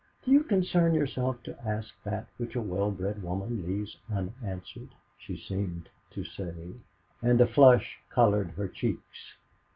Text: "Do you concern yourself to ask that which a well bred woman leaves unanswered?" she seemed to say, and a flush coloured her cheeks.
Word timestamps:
"Do 0.25 0.31
you 0.31 0.41
concern 0.43 0.95
yourself 0.95 1.43
to 1.43 1.55
ask 1.63 1.93
that 2.05 2.25
which 2.37 2.55
a 2.55 2.59
well 2.61 2.89
bred 2.89 3.21
woman 3.21 3.63
leaves 3.67 3.97
unanswered?" 4.09 4.89
she 5.15 5.37
seemed 5.37 5.89
to 6.13 6.23
say, 6.23 6.71
and 7.21 7.39
a 7.39 7.45
flush 7.45 7.99
coloured 8.09 8.49
her 8.57 8.67
cheeks. 8.67 9.35